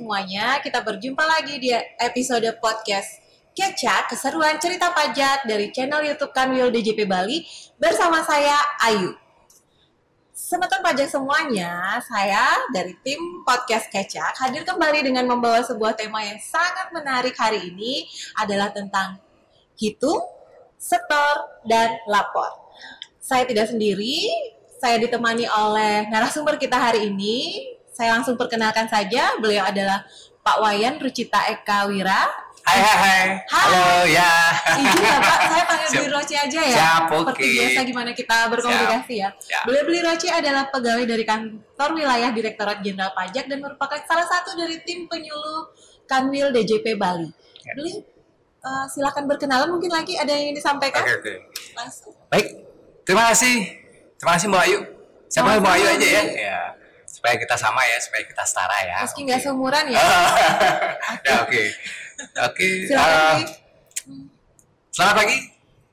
[0.00, 3.20] semuanya, kita berjumpa lagi di episode podcast
[3.52, 7.44] Kecak Keseruan Cerita Pajak dari channel YouTube Kanwil DJP Bali
[7.76, 9.12] bersama saya Ayu.
[10.32, 16.40] Semeton pajak semuanya, saya dari tim podcast Kecak hadir kembali dengan membawa sebuah tema yang
[16.40, 18.08] sangat menarik hari ini
[18.40, 19.20] adalah tentang
[19.76, 20.24] hitung,
[20.80, 22.48] setor, dan lapor.
[23.20, 24.32] Saya tidak sendiri,
[24.80, 27.68] saya ditemani oleh narasumber kita hari ini,
[28.00, 30.08] saya langsung perkenalkan saja, beliau adalah
[30.40, 32.32] Pak Wayan Rucita Eka Wira.
[32.64, 33.24] Hai hai hai.
[33.44, 34.32] Halo ya.
[34.80, 36.76] Izin ya Pak, saya panggil Beli Roci aja ya.
[36.80, 37.28] Siap, oke.
[37.28, 39.28] Seperti biasa gimana kita berkomunikasi ya.
[39.36, 39.62] Siap.
[39.68, 44.56] Beliau Beli Roci adalah pegawai dari kantor wilayah Direktorat Jenderal Pajak dan merupakan salah satu
[44.56, 45.68] dari tim penyuluh
[46.08, 47.28] Kanwil DJP Bali.
[47.68, 47.76] Ya.
[47.76, 48.00] Beli
[48.64, 51.34] eh, silakan berkenalan mungkin lagi ada yang ingin disampaikan Oke oke.
[51.76, 52.16] langsung.
[52.32, 52.64] Baik.
[53.04, 53.56] Terima kasih.
[54.16, 54.78] Terima kasih Mbak Ayu.
[55.28, 56.24] Panggil Mbak Ayu aja ya.
[56.32, 56.79] Ya.
[57.20, 59.04] Supaya kita sama ya, supaya kita setara ya.
[59.04, 60.00] Meski nggak seumuran ya.
[61.28, 61.62] ya oke.
[62.48, 62.68] Oke.
[62.88, 63.36] Eh,
[64.88, 65.36] selamat pagi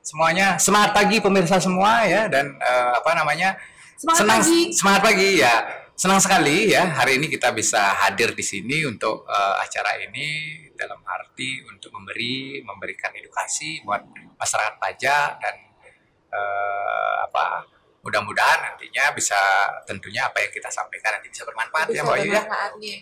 [0.00, 0.56] semuanya.
[0.56, 3.60] Semangat pagi pemirsa semua ya dan eh, apa namanya?
[4.00, 4.60] Semangat senang, pagi.
[4.72, 5.54] Semangat pagi ya.
[6.00, 11.04] Senang sekali ya hari ini kita bisa hadir di sini untuk eh, acara ini dalam
[11.04, 14.00] arti untuk memberi memberikan edukasi buat
[14.40, 15.56] masyarakat pajak dan
[16.32, 17.76] eh, apa
[18.08, 19.36] mudah-mudahan nantinya bisa
[19.84, 22.32] tentunya apa yang kita sampaikan nanti bisa bermanfaat ya bisa Mbak Ayu ya.
[22.34, 22.98] bermanfaat nih.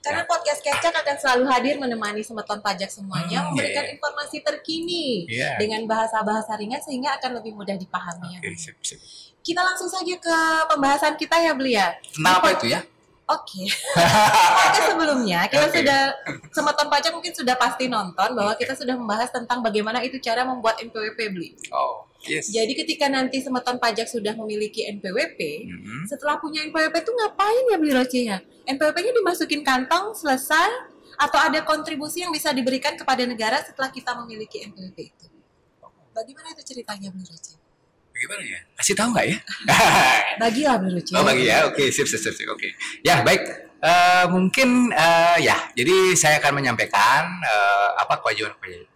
[0.00, 3.92] Karena podcast Kecak akan selalu hadir menemani semeton pajak semuanya, Hmm, memberikan iya.
[3.92, 5.56] informasi terkini Iya.
[5.56, 8.36] dengan bahasa-bahasa ringan sehingga akan lebih mudah dipahami.
[8.36, 8.40] ya.
[8.40, 8.96] Oke, sip, sip.
[9.40, 10.36] Kita langsung saja ke
[10.68, 11.96] pembahasan kita ya Belia.
[12.06, 12.80] Tentang apa itu ya?
[13.26, 13.62] Oke.
[14.66, 15.78] Oke sebelumnya kita Oke.
[15.78, 16.00] sudah
[16.50, 20.80] semeton pajak mungkin sudah pasti nonton bahwa kita sudah membahas tentang bagaimana itu cara membuat
[20.80, 21.54] NPWP beli.
[21.70, 22.48] Oh, yes.
[22.48, 26.04] Jadi ketika nanti semeton pajak sudah memiliki NPWP, Mhm.
[26.04, 28.36] setelah punya NPWP itu ngapain ya beli rocinya?
[28.64, 30.68] NPWP-nya dimasukin kantong selesai
[31.16, 35.26] atau ada kontribusi yang bisa diberikan kepada negara setelah kita memiliki NPWP itu?
[36.10, 37.54] Bagaimana itu ceritanya beli roci?
[38.10, 38.60] Bagaimana ya?
[38.74, 39.38] Kasih tahu nggak ya?
[40.42, 41.12] Bagilah beli roci.
[41.14, 42.48] oh bagi ya, oke sip sip sip, sip.
[42.48, 42.68] oke.
[43.00, 48.89] Ya baik, Eh, mungkin eh, ya, jadi saya akan menyampaikan eh, apa kewajiban kewajiban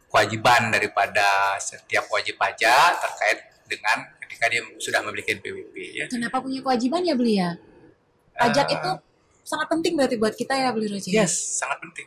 [0.71, 6.07] daripada setiap wajib pajak terkait dengan ketika dia sudah memiliki NPWP ya.
[6.07, 7.59] Kenapa punya kewajiban ya beli ya?
[8.35, 8.91] Pajak Eh, itu
[9.43, 11.11] sangat penting berarti buat kita ya beli roci.
[11.11, 12.07] Yes, sangat penting.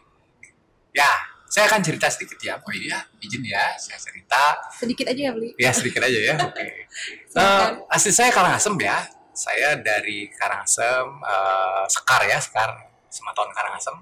[0.95, 1.07] Ya,
[1.47, 2.99] saya akan cerita sedikit ya, Boy ya.
[3.23, 4.55] Izin ya, saya cerita.
[4.75, 5.49] Sedikit aja ya beli.
[5.55, 6.35] Ya sedikit aja ya.
[6.39, 6.67] Oke.
[7.31, 7.71] Silakan.
[7.83, 8.97] Eh, asli saya Karangasem ya.
[9.37, 12.71] Saya dari Karangasem, eh, Sekar ya, Sekar
[13.07, 13.95] Sematon Karangasem.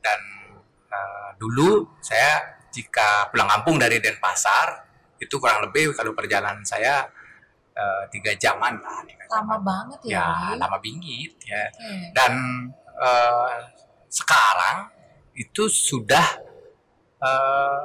[0.00, 0.20] Dan
[0.88, 4.88] eh, dulu saya jika pulang kampung dari Denpasar
[5.20, 7.04] itu kurang lebih kalau perjalanan saya
[7.76, 9.04] eh, tiga jaman lah.
[9.30, 9.60] Lama jaman.
[9.62, 10.16] banget ya.
[10.16, 11.68] Ya, lama bingit ya.
[11.70, 12.14] Oke.
[12.16, 12.32] Dan
[12.98, 13.58] eh,
[14.08, 14.90] sekarang
[15.36, 16.26] itu sudah
[17.20, 17.80] eh,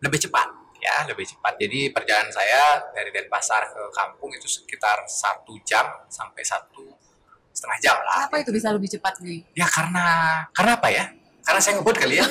[0.00, 5.52] lebih cepat ya lebih cepat jadi perjalanan saya dari Denpasar ke kampung itu sekitar satu
[5.60, 6.88] jam sampai satu
[7.52, 9.44] setengah jam lah Kenapa itu bisa lebih cepat beli?
[9.52, 10.06] ya karena
[10.56, 11.04] karena apa ya
[11.44, 12.24] karena saya ngebut kali ya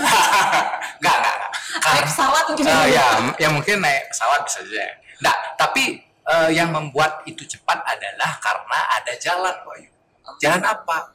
[1.02, 2.66] nggak nggak nggak Naik karena pesawat mungkin.
[2.66, 2.90] Bli.
[2.91, 3.07] ya
[3.38, 4.84] ya mungkin naik pesawat bisa saja.
[5.22, 9.90] Nah tapi eh, yang membuat itu cepat adalah karena ada jalan Bayu
[10.38, 11.13] jalan apa?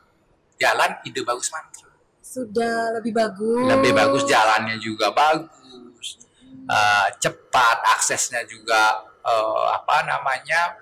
[0.54, 1.90] Jalan ide bagus mantap
[2.22, 3.66] Sudah lebih bagus.
[3.66, 6.18] lebih bagus jalannya juga bagus.
[6.64, 10.80] Eh, cepat aksesnya juga eh, apa namanya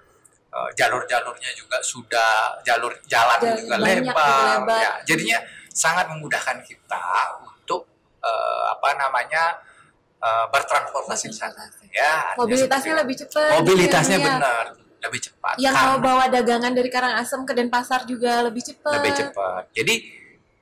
[0.76, 4.80] jalur-jalurnya juga sudah jalur Jalan juga lebar, lebar.
[4.84, 5.40] ya jadinya
[5.72, 7.00] sangat memudahkan kita
[7.40, 7.88] untuk
[8.20, 9.56] eh, apa namanya
[10.22, 13.58] eh, bertransportasi di sana ya Mobilitasnya lebih cepat.
[13.58, 14.38] mobilitasnya kirimnya.
[14.38, 14.66] benar
[15.02, 18.94] lebih cepat Yang mau bawa dagangan dari Karangasem ke Denpasar juga lebih cepat.
[19.02, 19.62] lebih cepat.
[19.74, 19.94] Jadi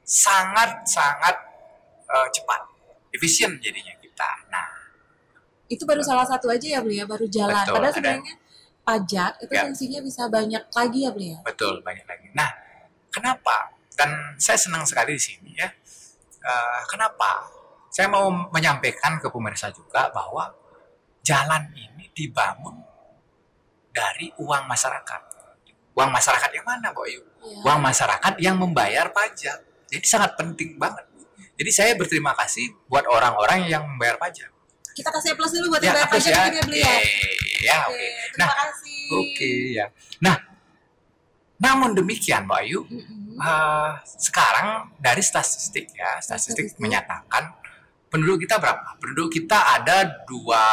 [0.00, 1.36] sangat sangat
[2.08, 2.60] eh, cepat,
[3.12, 4.30] efisien jadinya kita.
[4.48, 4.66] Nah,
[5.68, 7.62] Itu baru salah satu aja ya beli ya, baru jalan.
[7.62, 7.94] Betul, Padahal ada.
[7.94, 8.34] sebenarnya
[8.80, 9.62] pajak itu Ya.
[9.62, 11.38] fungsinya bisa banyak lagi ya beli ya.
[11.44, 12.26] betul banyak lagi.
[12.34, 12.50] Nah,
[13.08, 13.70] kenapa?
[13.94, 15.68] Dan saya senang sekali di sini ya.
[16.40, 17.44] Eh, kenapa?
[17.90, 20.54] Saya mau menyampaikan ke pemirsa juga bahwa
[21.20, 22.78] jalan ini dibangun
[23.90, 25.20] dari uang masyarakat.
[25.92, 27.18] Uang masyarakat yang mana, Boyu?
[27.42, 27.66] Iya.
[27.66, 29.58] Uang masyarakat yang membayar pajak.
[29.90, 31.02] Jadi sangat penting banget.
[31.58, 34.48] Jadi saya berterima kasih buat orang-orang yang membayar pajak.
[34.90, 36.92] Kita kasih plus dulu buat yang bayar pajak ya ya.
[36.94, 37.04] Eh,
[37.60, 38.08] ya, Oke, oke.
[38.32, 39.02] terima Nah, kasih.
[39.12, 39.86] oke ya.
[40.20, 40.36] Nah,
[41.58, 43.36] namun demikian, Mbak Ayu, Mm-mm.
[43.36, 46.80] eh, sekarang dari statistik ya, statistik Statistik.
[46.80, 47.59] menyatakan
[48.10, 48.98] penduduk kita berapa?
[48.98, 50.64] Penduduk kita ada dua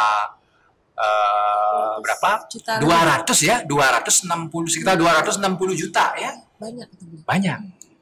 [0.98, 2.50] eh, berapa?
[2.50, 6.34] Juta 200 ya, 260 sekitar 260 juta ya.
[6.58, 6.88] banyak.
[7.22, 7.58] Banyak.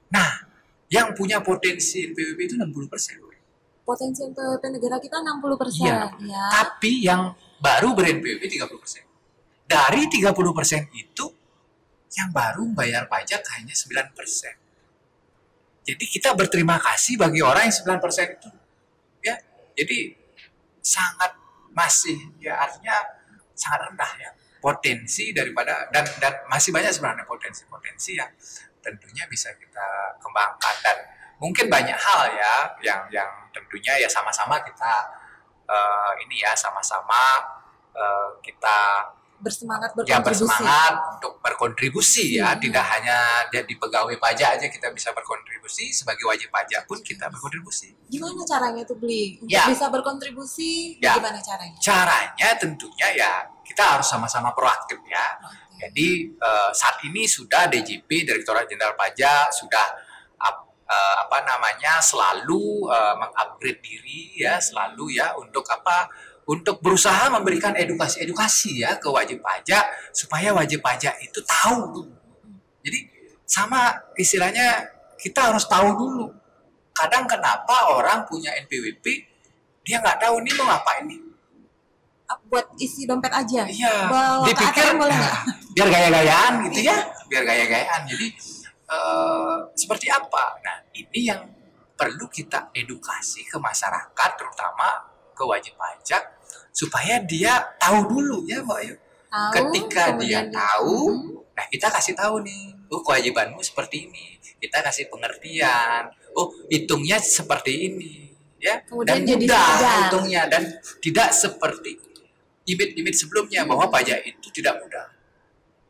[0.08, 0.30] Nah,
[0.88, 3.20] yang punya potensi NPWP itu 60 persen.
[3.86, 5.86] Potensi NPWP negara kita 60 persen.
[5.86, 6.10] Iya.
[6.26, 6.44] Ya.
[6.50, 7.30] Tapi yang
[7.62, 9.02] baru ber-NPWP 30 persen.
[9.62, 11.26] Dari 30 persen itu,
[12.18, 14.54] yang baru bayar pajak hanya 9 persen.
[15.86, 18.50] Jadi kita berterima kasih bagi orang yang 9 persen itu.
[19.76, 20.16] Jadi
[20.80, 21.36] sangat
[21.76, 22.96] masih ya artinya
[23.52, 28.30] sangat rendah ya potensi daripada dan dan masih banyak sebenarnya potensi-potensi yang
[28.80, 30.74] tentunya bisa kita kembangkan.
[30.80, 30.96] Dan
[31.36, 34.92] mungkin banyak hal ya yang yang tentunya ya sama-sama kita
[35.68, 37.44] uh, ini ya sama-sama
[37.92, 39.04] uh, kita
[39.38, 40.24] bersemangat ya berkontribusi.
[40.42, 42.58] bersemangat untuk berkontribusi ya Hmm.
[42.58, 47.92] tidak hanya jadi pegawai pajak aja kita bisa berkontribusi sebagai wajib pajak pun kita berkontribusi
[48.06, 49.36] Gimana caranya tuh beli?
[49.38, 49.66] Untuk Ya.
[49.66, 51.14] bisa berkontribusi, Ya.
[51.14, 51.76] gimana caranya?
[51.76, 55.36] caranya tentunya ya kita harus sama-sama proaktif ya
[55.76, 59.84] Jadi eh, saat ini sudah DJP Direktorat Jenderal Pajak sudah
[60.38, 66.08] ap- eh, apa namanya selalu eh, mengupgrade diri ya selalu ya untuk apa
[66.46, 69.82] untuk berusaha memberikan edukasi-edukasi ya ke wajib pajak
[70.14, 72.14] supaya wajib pajak itu tahu dulu.
[72.86, 72.98] Jadi
[73.42, 74.86] sama istilahnya
[75.18, 76.26] kita harus tahu dulu.
[76.94, 79.04] Kadang kenapa orang punya NPWP
[79.82, 81.20] dia nggak tahu nih mau ngapain nih.
[82.46, 83.66] Buat isi dompet aja.
[83.66, 84.10] Iya.
[84.10, 85.42] Bawa Dipikir ATM boleh nah,
[85.74, 86.96] biar gaya-gayaan gitu ya,
[87.30, 88.00] biar gaya-gayaan.
[88.06, 88.26] Jadi
[88.86, 90.58] eh, seperti apa?
[90.62, 91.42] Nah ini yang
[91.94, 96.35] perlu kita edukasi ke masyarakat, terutama ke wajib pajak,
[96.76, 98.94] supaya dia tahu dulu ya, Mbak Ayu.
[99.26, 101.32] Tahu, Ketika dia tahu, Mhm.
[101.56, 104.36] Nah kita kasih tahu nih, oh kewajibanmu seperti ini.
[104.60, 106.04] Kita kasih pengertian.
[106.36, 108.28] Oh hitungnya seperti ini,
[108.60, 108.76] ya.
[108.84, 109.96] Kemudian dan jadi mudah sadar.
[110.04, 110.62] hitungnya dan
[111.00, 111.96] tidak seperti
[112.68, 115.08] imit-imit sebelumnya bahwa pajak itu tidak mudah.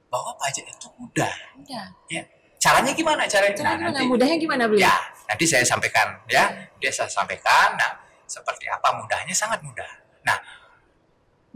[0.06, 1.34] Bahwa pajak itu mudah.
[1.58, 1.86] Udah.
[2.62, 3.26] Caranya gimana?
[3.26, 3.90] Caranya, Cara nah, gimana?
[3.90, 4.86] nanti Mudahnya gimana beli?
[4.86, 4.94] ya
[5.26, 6.46] nanti saya sampaikan ya.
[6.78, 7.74] Dia saya sampaikan.
[7.74, 7.90] Nah
[8.22, 9.90] seperti apa mudahnya sangat mudah.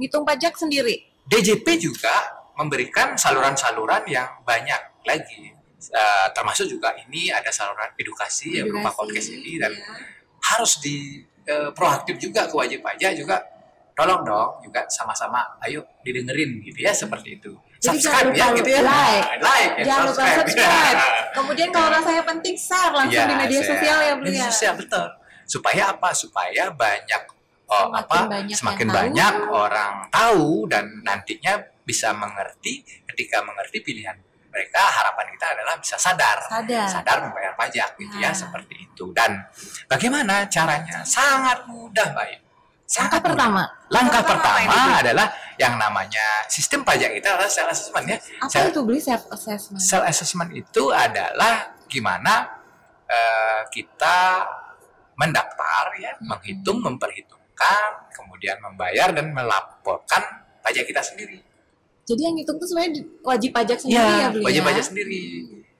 [0.00, 0.96] Ngitung pajak sendiri.
[1.28, 2.14] DJP juga
[2.56, 5.52] memberikan saluran-saluran yang banyak lagi.
[5.80, 9.84] Eh, termasuk juga ini ada saluran edukasi, yang berupa Edukasi, podcast ini dan ya.
[10.42, 13.40] harus di eh, proaktif juga ke wajib pajak juga
[13.90, 18.80] tolong dong juga sama-sama ayo didengerin gitu ya seperti itu Jadi jangan lupa gitu ya
[18.80, 19.24] like.
[19.40, 20.98] like and Jangan lupa subscribe.
[21.32, 24.48] Kemudian kalau rasanya penting share langsung Iya, di media saya- sosial ya beli media ya.
[24.48, 25.06] sosial betul
[25.48, 27.22] supaya apa supaya banyak
[27.70, 28.98] oh, Semakin apa banyak semakin yang tahu.
[29.00, 34.14] banyak orang tahu dan nantinya bisa mengerti ketika mengerti pilihan
[34.46, 36.86] mereka harapan kita adalah bisa sadar Sadar.
[36.86, 38.36] sadar membayar pajak gitu ya Nah.
[38.36, 39.46] seperti itu dan
[39.86, 42.40] bagaimana caranya sangat mudah baik
[42.90, 43.62] Langkah pertama.
[43.86, 45.26] langkah pertama pertama adalah
[45.56, 49.78] yang namanya sistem pajak kita adalah self assessment ya Apa Self- itu beli self assessment?
[49.80, 51.54] self assessment itu adalah
[51.86, 52.50] gimana
[53.06, 54.42] eh, kita
[55.14, 56.30] mendaftar ya, Hmm.
[56.30, 56.78] menghitung,
[57.60, 57.82] memperhitungkan,
[58.16, 60.22] kemudian membayar dan melaporkan
[60.60, 61.38] pajak kita sendiri.
[62.04, 64.66] Jadi yang ngitung tuh sebenarnya wajib pajak sendiri ya, Iya, beli wajib ya.
[64.66, 65.22] pajak sendiri.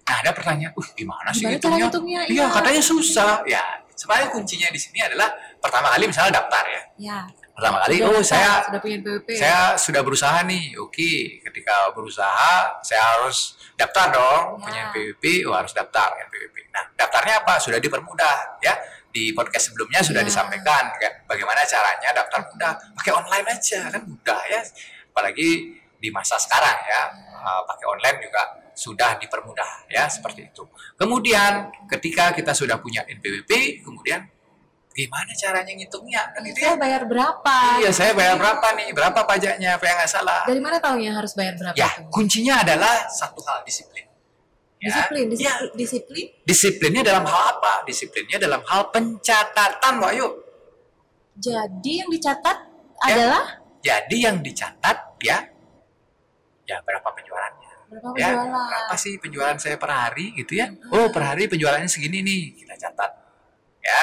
[0.01, 2.21] Nah, ada pertanyaan, uh gimana sih Gimana ngitungnya?
[2.27, 2.47] Iya, Iya.
[2.51, 3.33] katanya susah.
[3.47, 3.63] Ya,
[3.95, 6.83] sebenarnya kuncinya di sini adalah pertama kali misalnya daftar ya.
[6.99, 7.19] Ya.
[7.51, 9.29] Pertama kali, Sudah oh daftar, saya sudah punya PWP.
[9.37, 10.65] saya sudah berusaha nih.
[10.81, 11.13] Oke,
[11.45, 13.39] ketika berusaha saya harus
[13.77, 14.63] daftar dong Ya.
[14.65, 16.57] punya NPWP, oh harus daftar NPWP.
[16.73, 17.59] Nah, daftarnya apa?
[17.59, 18.75] Sudah dipermudah ya.
[19.11, 20.27] Di podcast sebelumnya sudah Ya.
[20.27, 22.73] disampaikan kayak bagaimana caranya daftar mudah.
[22.95, 24.61] Pakai online aja kan mudah ya.
[25.11, 25.51] Apalagi
[26.01, 27.03] di masa sekarang ya,
[27.37, 30.65] uh, pakai online juga sudah dipermudah ya seperti itu.
[30.97, 34.25] Kemudian ketika kita sudah punya NPWP, kemudian
[34.91, 36.75] gimana caranya ngitungnya kan itu ya.
[36.75, 37.57] saya bayar berapa?
[37.79, 38.89] Iya, saya bayar berapa nih?
[38.91, 39.79] Berapa pajaknya?
[39.79, 40.41] Apa yang nggak salah?
[40.51, 41.77] Dari mana taunya harus bayar berapa?
[41.79, 42.11] Ya, tuh?
[42.11, 44.10] kuncinya adalah satu hal disiplin.
[44.81, 46.27] Ya, Disiplin, ya, disiplin, disiplin.
[46.49, 47.85] disiplinnya dalam hal apa?
[47.85, 50.29] Disiplinnya dalam hal pencatatan, Mbak Ayu.
[51.37, 52.57] Jadi yang dicatat
[53.01, 53.05] Ya.
[53.07, 53.45] adalah
[53.81, 55.41] Jadi yang dicatat ya,
[56.65, 57.73] ya berapa penjualannya?
[57.89, 58.69] berapa Ya, penjualan.
[58.69, 60.69] berapa sih penjualan saya per hari gitu ya?
[60.93, 63.09] Oh, per hari penjualannya segini nih, kita catat.
[63.81, 64.01] Ya,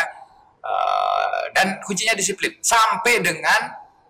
[0.60, 3.70] eh, dan kuncinya disiplin sampai dengan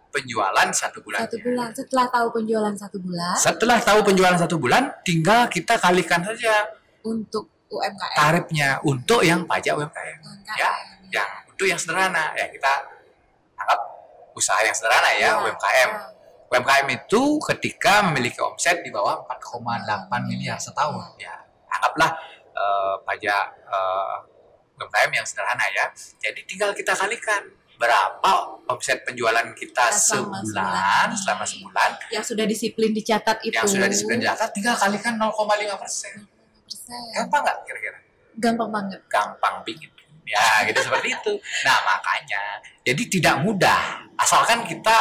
[0.09, 1.19] penjualan satu bulan.
[1.25, 1.67] Satu bulan.
[1.71, 6.67] Setelah tahu penjualan satu bulan Setelah tahu penjualan satu bulan, tinggal kita kalikan saja
[7.03, 8.15] untuk UMKM.
[8.15, 10.17] tarifnya untuk yang pajak UMKM.
[10.23, 10.55] UMKM.
[10.55, 10.71] Ya,
[11.11, 12.71] yang untuk yang sederhana ya kita
[13.55, 13.79] anggap
[14.31, 15.89] usaha yang sederhana ya, Ya, UMKM.
[15.91, 16.01] ya.
[16.47, 19.83] UMKM itu ketika memiliki omset di bawah 4,8
[20.31, 21.35] miliar setahun ya.
[21.67, 22.15] Anggaplah
[22.55, 24.15] eh, pajak eh,
[24.79, 25.91] UMKM yang sederhana ya.
[26.23, 27.43] Jadi tinggal kita kalikan
[27.77, 28.31] berapa
[28.67, 31.07] omset penjualan kita Ya, selama sebulan, sebulan.
[31.15, 33.53] selama sebulan Yang sudah disiplin dicatat itu.
[33.53, 35.37] yang sudah disiplin di atas tinggal kalikan 0,5
[35.77, 36.13] persen.
[37.13, 37.97] Gampang nggak kira-kira?
[38.35, 38.99] Gampang banget.
[39.07, 39.89] gampang bikin
[40.27, 43.79] ya gitu seperti itu nah makanya jadi tidak mudah
[44.13, 44.91] asalkan kita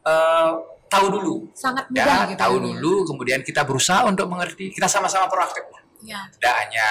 [0.00, 0.50] eh,
[0.86, 2.38] tahu dulu Sangat mudah ya gitu.
[2.38, 2.62] tahu ya.
[2.62, 5.66] dulu kemudian kita berusaha untuk mengerti kita sama-sama proaktif
[6.00, 6.22] Ya.
[6.30, 6.86] tidak hanya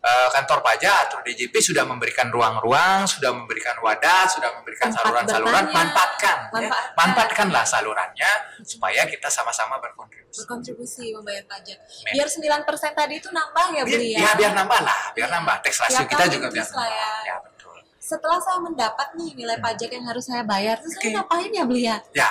[0.00, 5.76] eh, kantor pajak atau DJP sudah memberikan ruang-ruang sudah memberikan wadah sudah memberikan saluran-saluran bertanya.
[5.76, 6.50] manfaatkan ya.
[6.50, 6.96] Manfaatkan.
[6.96, 8.30] manfaatkanlah salurannya
[8.62, 11.76] supaya kita sama-sama berkontribusi Berkontribusi membayar pajak.
[11.76, 12.12] Men.
[12.16, 12.64] Biar 9%
[12.94, 14.20] tadi itu nambah ya biar, beli ya.
[14.20, 15.34] ya, biar nambah lah biar Iya.
[15.36, 17.10] nambah tax ratio kita juga biar nambah ya.
[17.26, 21.04] ya betul Setelah saya mendapat nih nilai pajak yang harus saya bayar, terus Oke.
[21.04, 21.96] saya ngapain ya beli ya?
[22.10, 22.30] Ya,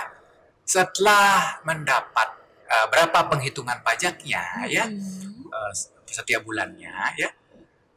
[0.65, 2.29] setelah mendapat
[2.65, 5.45] eh, berapa penghitungan pajaknya ya Hmm.
[5.45, 5.71] eh,
[6.05, 7.29] setiap bulannya ya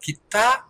[0.03, 0.67] kita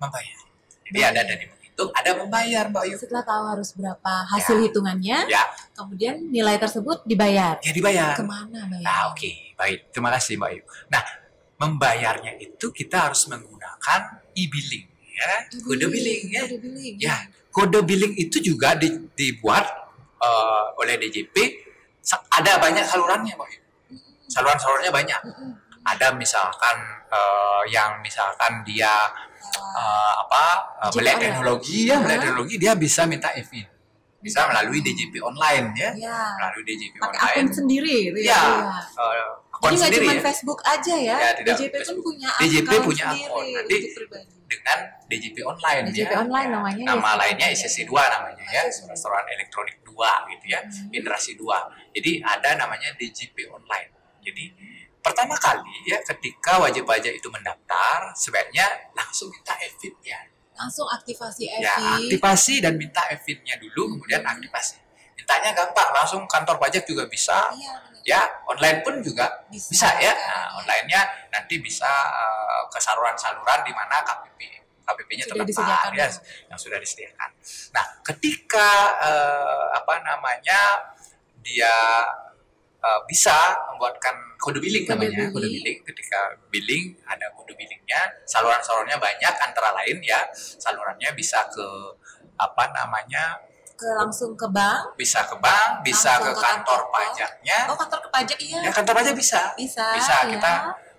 [0.00, 0.40] membayar.
[0.82, 1.12] Jadi Bayar.
[1.12, 2.96] ada dari menghitung, ada membayar Mbak Ayu.
[2.96, 7.60] Setelah tahu harus berapa hasil hitungannya, Ya, kemudian nilai tersebut dibayar.
[7.60, 8.16] ya dibayar.
[8.16, 8.82] Ke mana bayar?
[8.82, 9.92] Nah, oke, baik.
[9.92, 10.62] Terima kasih Mbak Ayu.
[10.88, 11.02] Nah,
[11.58, 14.00] membayarnya itu kita harus menggunakan
[14.34, 15.30] e-billing ya,
[15.62, 16.42] kode billing ya.
[16.42, 16.94] Kode billing.
[16.98, 17.16] Ya,
[17.48, 19.68] kode billing itu juga di- dibuat
[20.18, 21.34] eh, oleh DJP.
[22.32, 23.60] Ada banyak salurannya, Mbak Ayu.
[24.26, 25.20] Saluran-salurannya banyak.
[25.84, 28.90] Ada misalkan eh, yang misalkan dia
[29.44, 30.44] eh, apa
[30.90, 31.20] melek online.
[31.20, 32.22] teknologi ya melek Hah?
[32.24, 33.68] teknologi dia bisa minta EVIN
[34.18, 36.18] bisa melalui DJP online ya Ya.
[36.38, 38.30] melalui DJP Pakai online akun sendiri gitu ya.
[38.30, 38.70] ya Iya.
[38.94, 41.16] eh, akun Jadi nggak sendiri cuma ya Facebook aja ya.
[41.18, 42.04] Ya, tidak DJP pun Facebook.
[42.04, 43.44] punya DJP akun punya akun.
[43.52, 43.76] Nanti
[44.44, 46.18] dengan DJP online DJP ya.
[46.20, 47.46] online Ya, namanya nama ya, lainnya.
[47.50, 49.90] SSC 2 namanya ya restoran elektronik 2
[50.30, 50.88] gitu ya Hmm.
[50.88, 51.58] generasi 2
[51.90, 53.90] jadi ada namanya DJP online
[54.20, 54.44] jadi
[55.02, 61.64] pertama kali ya ketika wajib pajak itu mendaftar sebaiknya langsung minta EVIN-nya Langsung aktivasi EVI.
[61.64, 64.32] ya aktivasi dan minta EVIN-nya dulu kemudian Hmm.
[64.38, 64.78] aktivasi
[65.12, 68.02] mintanya gampang langsung kantor pajak juga bisa Iya, benar.
[68.06, 69.68] ya online pun juga Bisa.
[69.74, 74.40] bisa ya nah, online-nya nanti bisa eh, ke saluran-saluran di mana KPP
[74.82, 76.08] KPP-nya disediakan ya, ya.
[76.50, 77.30] yang sudah disediakan.
[77.70, 80.90] Nah, ketika eh, apa namanya
[81.38, 81.70] dia
[82.82, 83.34] eh, bisa
[83.70, 85.62] membuatkan kode billing Kode namanya, kode billing.
[85.62, 85.78] billing.
[85.86, 86.20] Ketika
[86.50, 91.66] billing ada kode billingnya, saluran-salurannya banyak antara lain ya, salurannya bisa ke
[92.34, 93.38] apa namanya,
[93.72, 94.94] Ke langsung ke bank.
[94.94, 96.80] bisa ke bank, bisa ke ke kantor kantor.
[96.90, 98.58] pajaknya, Oh, kantor ke pajak iya.
[98.60, 99.86] ya kantor pajak bisa, Bisa.
[99.92, 100.30] bisa ya.
[100.30, 100.52] kita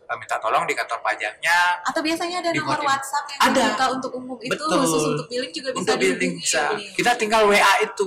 [0.03, 2.85] eh, minta tolong di kantor pajaknya Atau biasanya ada nomor Dibuatin.
[2.85, 3.55] WhatsApp yang Ada.
[3.61, 4.79] dibuka untuk umum itu Betul.
[4.79, 6.63] khusus untuk billing juga bisa untuk billing bisa.
[6.93, 8.05] Kita tinggal WA itu,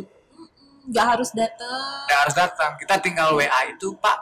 [0.86, 2.06] Nggak harus datang.
[2.06, 2.70] nggak harus datang.
[2.78, 4.18] Kita tinggal WA itu, Pak,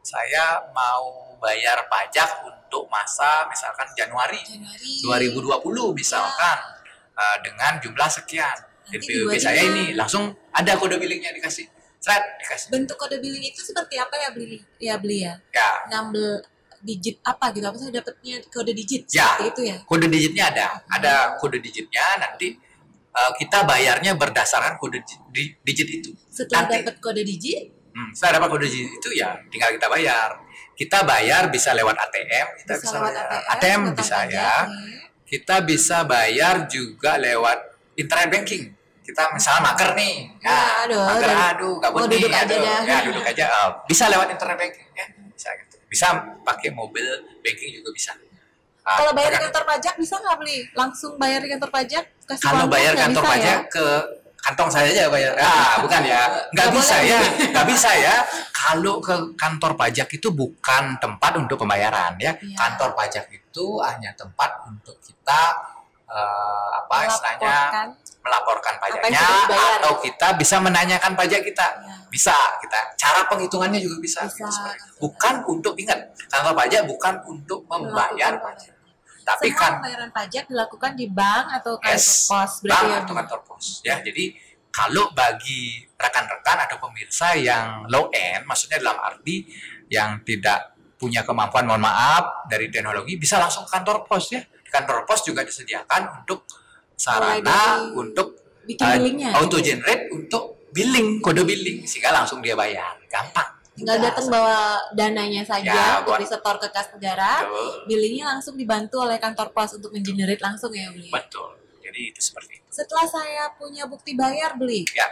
[0.00, 5.30] saya mau bayar pajak untuk masa misalkan Januari Januari.
[5.30, 6.58] 2020 misalkan
[7.14, 8.56] eh, dengan jumlah sekian.
[8.84, 9.68] Nanti dibuatin saya ya.
[9.72, 11.64] ini langsung ada kode billingnya dikasih.
[11.98, 12.68] Seret dikasih.
[12.68, 15.34] Bentuk kode billing itu seperti apa ya beli ya beli ya?
[15.56, 16.44] Ya, 16
[16.84, 17.64] digit apa gitu?
[17.64, 19.24] Apa saya dapatnya kode digit Ya.
[19.40, 19.76] seperti itu ya?
[19.88, 20.66] kode digitnya ada.
[20.92, 22.60] Ada kode digitnya nanti
[23.14, 26.10] eh, kita bayarnya berdasarkan kode di- di- digit itu.
[26.26, 26.82] Setelah Nanti.
[26.82, 30.30] dapat kode digit, Hmm, setelah dapat kode digit itu ya tinggal kita bayar.
[30.74, 33.14] Kita bayar bisa lewat ATM, kita bisa, bisa lewat.
[33.14, 34.52] ATM, ATM bisa ya.
[35.24, 37.58] Kita bisa bayar juga lewat
[37.94, 38.64] internet banking.
[39.00, 42.58] Kita misalnya mager nih, Ya, aduh, mager, dan- aduh, gabut mau nih, duduk aja aduh,
[42.58, 42.80] dah.
[42.82, 43.44] ya duduk aja.
[43.46, 45.76] Eh, bisa lewat internet banking, ya, bisa gitu.
[45.84, 46.06] Bisa
[46.40, 47.04] pakai mobil
[47.38, 48.10] banking juga bisa.
[48.82, 50.58] Ah, Kalau bayar di kantor pajak bisa nggak beli?
[50.72, 52.04] Langsung bayar di kantor pajak?
[52.24, 53.72] Kasih kalau bayar kantor pajak ya?
[53.72, 53.86] ke
[54.44, 55.32] kantong saya aja bayar.
[55.40, 56.28] Ah, bukan ya.
[56.52, 57.08] Nggak bisa boleh.
[57.08, 57.20] ya.
[57.56, 58.14] Nggak bisa ya.
[58.52, 62.36] Kalau ke kantor pajak itu bukan tempat untuk pembayaran ya.
[62.36, 62.56] Iya.
[62.56, 65.40] Kantor pajak itu hanya tempat untuk kita
[66.12, 67.86] eh, apa istilahnya Melaporkan.
[68.24, 71.66] melaporkan yang pajaknya atau kita bisa menanyakan pajak kita.
[71.80, 71.96] Ya.
[72.12, 72.78] Bisa kita.
[73.00, 74.28] Cara penghitungannya juga bisa.
[74.28, 74.44] Bisa.
[74.76, 75.08] gitu.
[75.08, 78.73] Bukan untuk ingat, kantor pajak bukan untuk membayar pajak.
[79.24, 82.98] Tapi Semua kan pembayaran pajak dilakukan di bank atau kantor Yes, pos berarti bank ya?
[83.00, 84.24] atau kantor pos ya jadi
[84.74, 89.46] kalau bagi rekan-rekan atau pemirsa yang low end maksudnya dalam arti
[89.88, 95.06] yang tidak punya kemampuan mohon maaf dari teknologi bisa langsung ke kantor pos ya kantor
[95.06, 96.42] pos juga disediakan untuk
[96.98, 99.30] sarana untuk Bikin uh, billingnya.
[99.36, 104.56] auto generate untuk billing kode billing sehingga langsung dia bayar gampang Tinggal datang bawa
[104.92, 107.42] dananya saja Ya, untuk buat- disetor ke kas negara.
[107.42, 111.10] betul Billingnya langsung dibantu oleh kantor pos untuk mengenerate langsung ya beli.
[111.10, 114.82] betul jadi itu seperti itu Setelah saya punya bukti bayar beli.
[114.90, 115.06] Ya.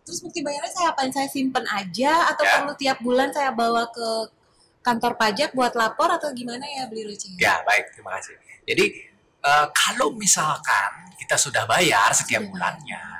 [0.00, 1.06] Terus bukti bayarnya saya apain?
[1.08, 2.50] Saya simpen aja atau Ya.
[2.56, 4.08] perlu tiap bulan saya bawa ke
[4.80, 7.36] kantor pajak buat lapor atau gimana ya beli Roci?
[7.36, 8.34] Ya, baik, terima kasih.
[8.64, 8.86] Jadi
[9.40, 13.19] eh, kalau misalkan kita sudah bayar setiap bulannya,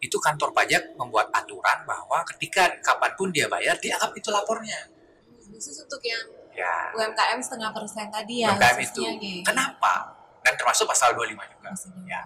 [0.00, 4.88] itu kantor pajak membuat aturan bahwa ketika kapan pun dia bayar, dianggap itu lapornya.
[5.46, 9.00] Khusus untuk yang Ya, UMKM setengah persen tadi ya UMKM itu.
[9.06, 9.46] gitu.
[9.46, 10.12] Kenapa?
[10.42, 11.68] Dan termasuk pasal 25 juga.
[11.70, 12.04] Maksudnya.
[12.10, 12.20] Ya.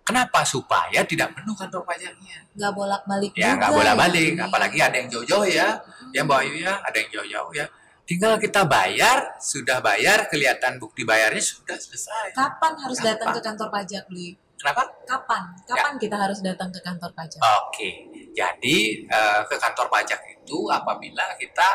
[0.00, 0.40] Kenapa?
[0.44, 2.38] Supaya tidak penuh kantor pajaknya.
[2.54, 4.30] nggak bolak-balik Ya, juga nggak boleh balik.
[4.30, 4.40] ini.
[4.40, 5.68] Apalagi ada yang jauh-jauh ya.
[6.12, 7.66] Ya, Mbak Ayu ya, ada yang jauh-jauh ya.
[8.04, 12.30] Tinggal kita bayar, sudah bayar, kelihatan bukti bayarnya sudah selesai.
[12.32, 13.10] kapan harus Kapan?
[13.10, 14.36] datang ke kantor pajak Bli?
[14.64, 14.88] Kenapa?
[15.04, 15.76] kapan Ya.
[15.76, 17.36] kapan kita harus datang ke kantor pajak
[17.68, 21.68] Oke, jadi eh, ke kantor pajak itu apabila kita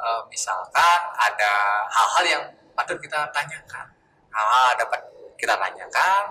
[0.00, 1.52] eh, misalkan ada
[1.92, 3.84] hal-hal yang patut kita tanyakan,
[4.32, 5.00] hal-hal dapat
[5.36, 6.22] kita tanyakan,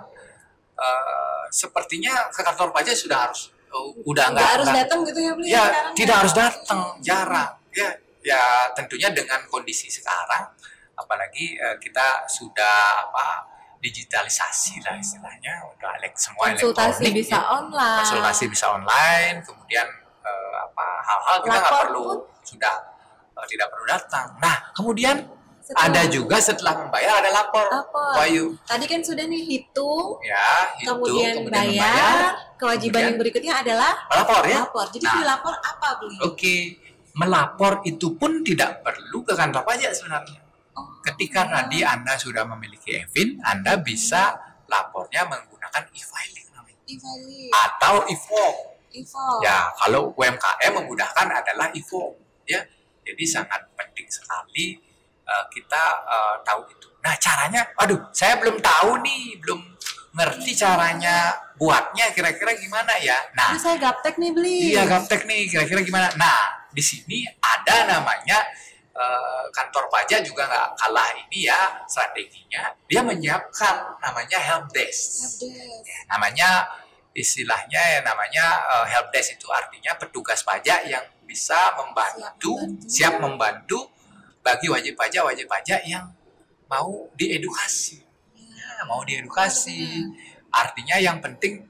[0.74, 5.64] eh, sepertinya ke kantor pajak sudah harus eh, udah nggak harus datang gitu ya ya
[5.70, 6.20] sekarang tidak ya?
[6.26, 7.90] harus datang, jarang, ya
[8.26, 8.42] ya
[8.74, 10.50] tentunya dengan kondisi sekarang,
[10.98, 17.42] apalagi eh, kita sudah apa digitalisasi lah istilahnya, udah elek semua konsultasi elektronik, bisa ya
[17.50, 18.00] online.
[18.06, 19.88] Konsultasi bisa online kemudian
[20.22, 22.20] eh, apa hal-hal kita nggak perlu pun.
[22.46, 22.76] sudah
[23.36, 24.28] eh, tidak perlu datang.
[24.38, 25.16] Nah kemudian
[25.62, 27.66] Setelah- ada juga setelah membayar ada lapor.
[27.70, 28.14] Lapor.
[28.18, 30.18] Bayu tadi kan sudah nih hitung.
[30.22, 30.48] Ya
[30.78, 32.20] hitung kemudian, bayar, membayar.
[32.58, 34.60] Kewajiban kemudian yang berikutnya adalah melapor ya?
[34.62, 34.86] lapor.
[34.94, 35.16] Jadi Nah.
[35.18, 36.18] dilapor apa Bli?
[36.22, 36.56] Oke.
[37.12, 40.41] Melapor itu pun tidak perlu ke kantor pajak sebenarnya
[41.04, 41.52] ketika iya.
[41.52, 44.38] tadi anda sudah memiliki EVIN anda bisa
[44.70, 52.60] lapornya menggunakan e-filing namanya e-filing atau e-form info Ya, kalau UMKM memudahkan adalah IFO, ya.
[53.02, 54.78] Jadi sangat penting sekali
[55.26, 56.88] uh, kita uh, tahu itu.
[57.02, 59.60] Nah, caranya, aduh, saya belum tahu nih, belum
[60.12, 63.18] ngerti caranya buatnya kira-kira gimana ya.
[63.34, 66.12] Nah, Ini saya gaptek nih Bli iya gaptek nih, kira-kira gimana.
[66.20, 68.44] Nah, di sini ada namanya
[69.02, 72.70] uh, kantor pajak juga nggak kalah ini ya strateginya.
[72.86, 76.06] Dia menyiapkan namanya help desk Update.
[76.14, 76.70] namanya
[77.12, 82.88] istilahnya ya namanya eh, help desk itu artinya petugas pajak yang bisa membantu membantu.
[82.88, 83.80] siap membantu
[84.40, 86.08] bagi wajib pajak wajib pajak yang
[86.72, 88.00] mau diedukasi
[88.42, 90.02] Ya, mau diedukasi
[90.50, 91.62] artinya yang penting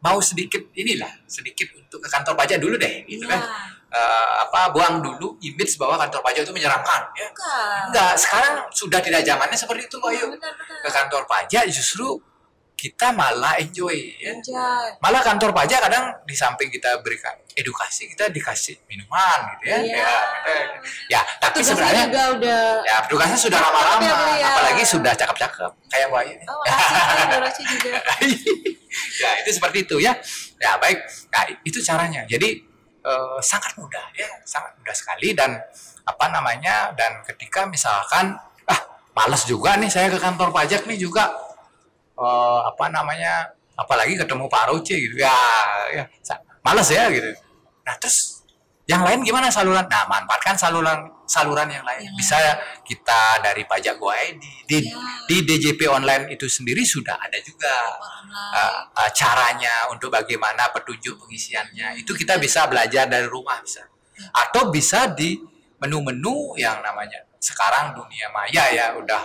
[0.00, 3.42] mau sedikit inilah sedikit untuk ke kantor pajak dulu deh gitu kan
[3.96, 4.04] Iya.
[4.04, 7.80] Eh, apa buang dulu image bahwa kantor pajak itu menyeramkan ya Bukan.
[7.88, 10.78] enggak sekarang sudah tidak zamannya seperti itu Pak Ayu Benar, benar.
[10.84, 12.20] ke kantor pajak justru
[12.76, 14.36] kita malah enjoy ya.
[14.36, 14.84] Enjoy.
[15.00, 19.76] Malah kantor pajak kadang di samping kita berikan edukasi kita dikasih minuman gitu ya.
[19.80, 19.96] Iya.
[19.96, 20.12] Ya,
[20.44, 20.76] kita-
[21.08, 24.48] ya, tapi Tugasnya sebenarnya juga udah ya petugasnya sudah lama-lama ya, ya.
[24.52, 26.46] apalagi sudah cakep-cakep kayak nih.
[26.52, 26.60] Oh,
[27.40, 27.96] makasih juga.
[29.24, 30.12] ya, itu seperti itu ya.
[30.60, 31.00] Ya, baik.
[31.32, 32.28] Nah, itu caranya.
[32.28, 32.60] Jadi
[33.06, 35.54] eh, sangat mudah ya, sangat mudah sekali dan
[36.02, 36.90] apa namanya?
[36.98, 38.34] Dan ketika misalkan
[38.66, 38.80] ah
[39.14, 41.30] males juga nih saya ke kantor pajak nih juga
[42.18, 43.54] eh, apa namanya?
[43.76, 45.36] Apalagi ketemu Pak Roce gitu ya,
[45.92, 46.04] ya
[46.64, 47.30] males ya gitu.
[47.86, 48.35] Nah terus
[48.86, 49.50] yang lain gimana?
[49.50, 49.82] Saluran?
[49.90, 52.06] Nah manfaatkan saluran saluran yang lain.
[52.06, 52.38] Yang Bisa
[52.86, 54.94] kita dari pajak Go ID di, Ya.
[55.26, 57.74] di DJP online itu sendiri sudah ada juga
[58.30, 61.98] uh, uh, caranya untuk bagaimana petunjuk pengisiannya.
[61.98, 63.82] Itu kita bisa belajar dari rumah bisa.
[64.32, 65.34] Atau bisa di
[65.82, 69.22] menu-menu yang namanya sekarang dunia maya ya udah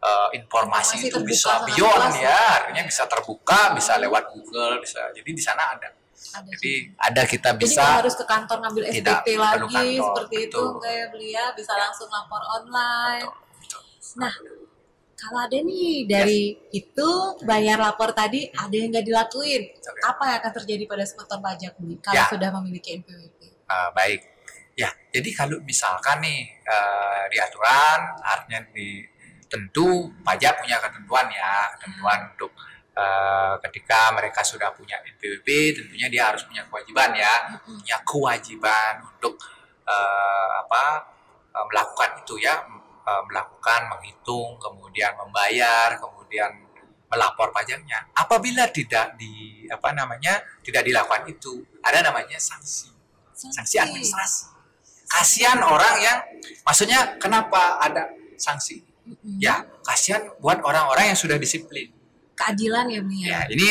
[0.00, 2.62] uh, informasi, Informasi itu bisa beyond ya.
[2.64, 5.02] artinya bisa terbuka bisa lewat Google bisa.
[5.12, 7.00] Jadi di sana ada Ada jadi juga.
[7.00, 10.74] ada kita Jadi bisa nggak harus ke kantor ngambil perlu lagi kantor, seperti itu betul.
[10.76, 13.26] enggak ya beli ya bisa langsung lapor online.
[13.58, 13.80] Betul.
[14.20, 14.34] Nah,
[15.16, 17.08] kalau ada nih dari itu
[17.44, 20.00] bayar lapor tadi ada yang nggak dilakuin, Oke.
[20.00, 22.24] apa yang akan terjadi pada sekutor pajak nih kalau Ya.
[22.28, 23.40] sudah memiliki NPWP?
[23.68, 24.20] Uh, baik.
[24.78, 29.04] Ya, jadi kalau misalkan nih uh, di aturan artinya di
[29.50, 32.54] tentu pajak punya ketentuan ya, ketentuan untuk
[32.96, 39.34] uh, ketika mereka sudah punya NPWP tentunya dia harus punya kewajiban ya, punya kewajiban untuk
[39.86, 41.04] uh, apa
[41.54, 42.58] uh, melakukan itu ya,
[43.06, 46.50] uh, melakukan menghitung, kemudian membayar, kemudian
[47.10, 48.06] melapor pajaknya.
[48.14, 53.00] Apabila tidak di apa namanya tidak dilakukan itu, ada namanya sanksi
[53.48, 54.52] sanksi administrasi.
[55.08, 56.18] Kasihan orang yang,
[56.62, 58.84] maksudnya kenapa ada sanksi?
[59.42, 61.90] Ya, kasihan buat orang-orang yang sudah disiplin.
[62.40, 63.40] Keadilan ya beli Ya, ya.
[63.52, 63.68] ini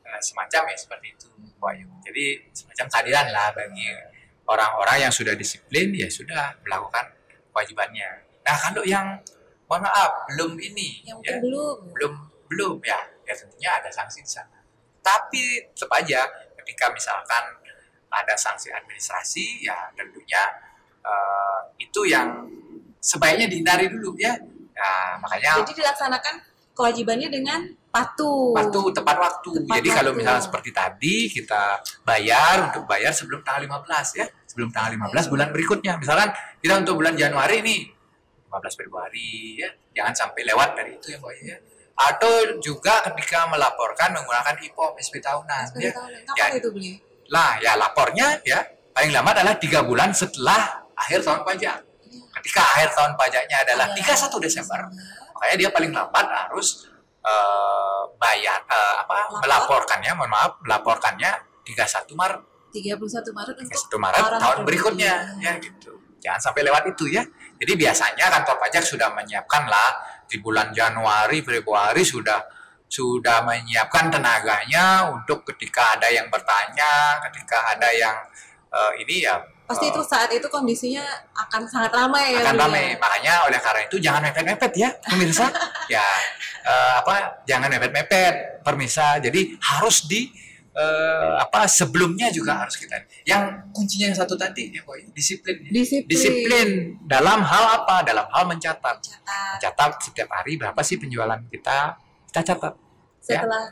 [0.00, 1.28] eh, semacam ya seperti itu,
[1.60, 1.88] Pak Ayu.
[2.08, 2.24] Jadi
[2.56, 3.86] semacam keadilan lah bagi
[4.48, 7.04] orang-orang yang sudah disiplin, ya sudah melakukan
[7.52, 8.24] kewajibannya.
[8.46, 9.20] Nah, kalau yang
[9.68, 11.76] mohon maaf belum ini, Yang ya, belum.
[11.92, 12.12] belum
[12.46, 14.56] belum ya, ya tentunya ada sanksi di sana.
[15.02, 16.24] Tapi tetap aja
[16.62, 17.44] ketika misalkan
[18.08, 20.42] ada sanksi administrasi, ya tentunya
[21.02, 22.46] eh, itu yang
[23.02, 24.34] sebaiknya dihindari dulu ya.
[24.76, 26.34] Nah, makanya Jadi dilaksanakan
[26.76, 27.60] kewajibannya dengan
[27.96, 28.52] patuh.
[28.52, 29.48] waktu tepat waktu.
[29.56, 30.18] Tepat Jadi kalau waktu.
[30.20, 31.62] misalnya seperti tadi kita
[32.02, 34.26] bayar untuk bayar sebelum tanggal 15 ya.
[34.44, 35.92] Sebelum tanggal 15 bulan berikutnya.
[35.96, 36.28] Misalkan
[36.58, 37.80] kita untuk bulan Januari nih
[38.52, 39.68] 15 Februari ya.
[39.92, 41.56] Jangan sampai lewat dari itu ya Mbak ya.
[41.96, 45.92] Atau juga ketika melaporkan menggunakan IPOP SP tahunan Sepeda ya.
[45.92, 46.20] tahunan.
[46.28, 46.58] Kapan Ya.
[46.60, 46.92] itu beli?
[47.26, 48.60] Lah ya lapornya ya
[48.92, 51.76] paling lama adalah tiga bulan setelah akhir tahun pajak.
[52.36, 54.80] Ketika akhir tahun pajaknya adalah 31 Desember,
[55.34, 56.84] makanya dia paling lambat harus
[57.26, 59.38] eh, bayar eh, apa Lapor.
[59.42, 61.30] melaporkannya, mohon maaf, melaporkannya
[61.66, 65.12] 31 Maret, 31 Maret untuk 31 Maret tahun berikutnya
[65.42, 65.98] ya gitu.
[66.22, 67.22] Jangan sampai lewat itu ya.
[67.56, 69.90] Jadi biasanya kantor pajak sudah menyiapkan lah
[70.26, 72.40] di bulan Januari, Februari sudah
[72.86, 78.16] sudah menyiapkan tenaganya untuk ketika ada yang bertanya, ketika ada yang
[78.70, 79.36] eh, ini ya
[79.66, 81.02] Pasti itu saat itu kondisinya
[81.34, 82.46] akan sangat ramai ya.
[82.46, 82.82] akan Beli, ramai.
[82.86, 82.96] ya?
[83.02, 85.46] Makanya oleh karena itu jangan mepet-mepet ya, pemirsa.
[85.94, 86.06] ya
[86.66, 87.46] eh, apa?
[87.46, 89.22] Jangan mepet-mepet, permisa.
[89.22, 90.26] Jadi harus di
[90.76, 93.00] eh, apa sebelumnya juga harus kita.
[93.24, 95.62] Yang kuncinya yang satu tadi ya, boy, disiplin.
[95.70, 96.10] Disiplin.
[96.10, 96.68] Disiplin
[97.06, 98.02] dalam hal apa?
[98.04, 98.96] Dalam hal mencatat.
[98.98, 99.56] Catat.
[99.62, 101.96] Catat setiap hari berapa sih penjualan kita?
[102.28, 102.74] Kita catat.
[103.26, 103.40] Ya.
[103.42, 103.64] Setelah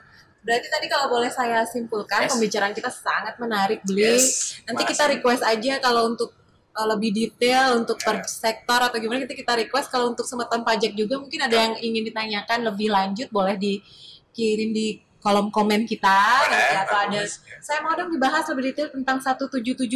[0.44, 2.36] berarti tadi kalau boleh saya simpulkan Yes.
[2.36, 4.16] pembicaraan kita sangat menarik, Beli.
[4.16, 4.60] Yes.
[4.68, 6.32] Nanti kita request aja kalau untuk
[6.74, 9.88] uh, lebih detail untuk per sektor atau gimana kita kita request.
[9.88, 14.98] Kalau untuk semeton pajak juga mungkin ada yang ingin ditanyakan lebih lanjut boleh dikirim di
[15.24, 16.20] kolom komen kita.
[16.52, 17.16] Nanti atau ada.
[17.16, 17.24] Ya.
[17.64, 19.88] saya mau dong dibahas lebih detail tentang 1770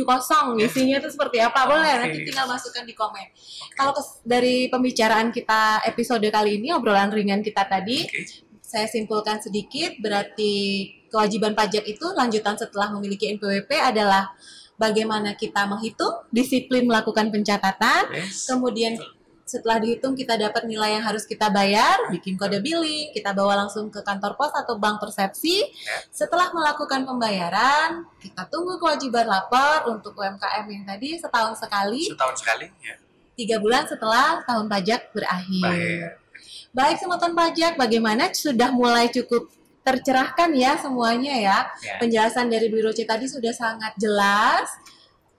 [0.65, 1.69] isinya itu seperti apa?
[1.69, 3.29] Boleh nanti tinggal masukkan di komen.
[3.77, 8.49] Kalau kes- dari pembicaraan kita episode kali ini obrolan ringan kita tadi Oke.
[8.65, 14.33] saya simpulkan sedikit, berarti kewajiban pajak itu lanjutan setelah memiliki NPWP adalah
[14.79, 18.47] bagaimana kita menghitung, disiplin melakukan pencatatan, Yes.
[18.47, 18.95] kemudian
[19.43, 23.89] setelah dihitung kita dapat nilai yang harus kita bayar, bikin kode billing, kita bawa langsung
[23.89, 25.65] ke kantor pos atau bank persepsi.
[26.13, 32.69] Setelah melakukan pembayaran, kita tunggu kewajiban lapor untuk UMKM yang tadi setahun sekali, Setahun sekali
[32.85, 32.95] ya.
[33.35, 35.65] tiga bulan setelah tahun pajak berakhir.
[35.65, 36.09] Baik.
[36.69, 39.49] Baik semeton pajak, bagaimana sudah mulai cukup
[39.89, 41.59] tercerahkan ya semuanya ya.
[41.81, 41.97] Ya.
[41.97, 44.69] Penjelasan dari Biro C tadi sudah sangat jelas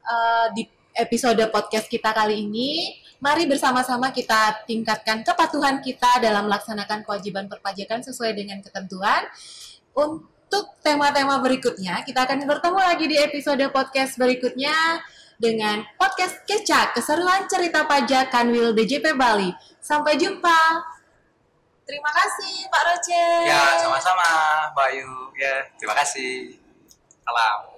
[0.10, 0.64] Eh, di
[0.98, 2.98] episode podcast kita kali ini.
[3.22, 9.30] Mari bersama-sama kita tingkatkan kepatuhan kita dalam melaksanakan kewajiban perpajakan sesuai dengan ketentuan.
[9.94, 14.74] Untuk tema-tema berikutnya, kita akan bertemu lagi di episode podcast berikutnya
[15.38, 19.54] dengan podcast Kecak, keseruan cerita pajak Kanwil DJP Bali.
[19.78, 20.58] Sampai jumpa.
[21.90, 23.26] Terima kasih Pak Roce.
[23.50, 24.22] Ya, sama-sama,
[24.78, 25.34] Bayu.
[25.34, 26.54] Ya, terima kasih.
[27.26, 27.69] Salam.